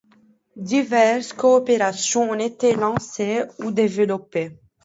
Diverses 0.55 1.31
coopérations 1.31 2.31
ont 2.31 2.39
été 2.39 2.73
lancées 2.73 3.43
ou 3.59 3.69
développées. 3.69 4.57